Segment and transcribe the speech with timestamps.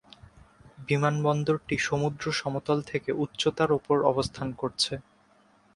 [0.87, 4.93] বিমানবন্দরটি সমুদ্র সমতল থেকে উচ্চতার উপর অবস্থান করছে।